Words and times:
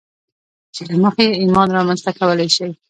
چې 0.75 0.81
له 0.89 0.95
مخې 1.03 1.23
يې 1.29 1.39
ايمان 1.43 1.67
رامنځته 1.77 2.11
کولای 2.19 2.49
شئ. 2.55 2.71